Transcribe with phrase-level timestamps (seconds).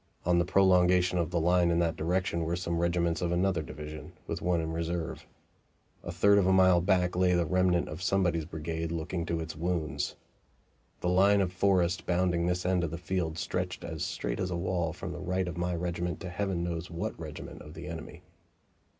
[0.25, 4.13] On the prolongation of the line in that direction were some regiments of another division,
[4.25, 5.27] with one in reserve.
[6.03, 9.55] A third of a mile back lay the remnant of somebody's brigade looking to its
[9.55, 10.15] wounds.
[11.01, 14.57] The line of forest bounding this end of the field stretched as straight as a
[14.57, 18.23] wall from the right of my regiment to Heaven knows what regiment of the enemy.